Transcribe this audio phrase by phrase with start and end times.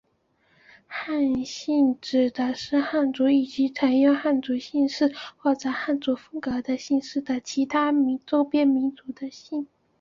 [0.87, 7.93] 汉姓指的是汉民族以及采用汉族姓氏或汉族风格的姓氏的其他
[8.25, 9.67] 周边民族的姓。